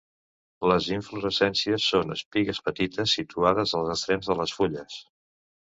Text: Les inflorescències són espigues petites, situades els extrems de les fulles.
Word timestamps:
Les 0.71 0.87
inflorescències 0.95 1.85
són 1.91 2.15
espigues 2.17 2.63
petites, 2.71 3.15
situades 3.21 3.79
els 3.83 3.95
extrems 3.99 4.33
de 4.33 4.41
les 4.43 4.59
fulles. 4.61 5.03